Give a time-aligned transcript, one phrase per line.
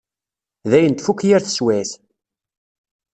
[0.69, 1.91] Dayen tfukk yir teswiɛt.